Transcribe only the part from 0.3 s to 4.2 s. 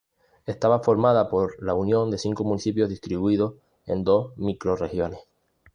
Estaba formada por la unión de cinco municipios distribuidos en